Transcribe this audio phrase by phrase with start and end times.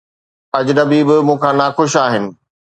[0.59, 2.25] اجنبي به مون کان ناخوش آهن